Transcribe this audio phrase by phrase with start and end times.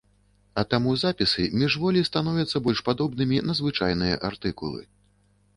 [0.59, 4.81] А таму запісы міжволі становяцца больш падобнымі на звычайныя артыкулы.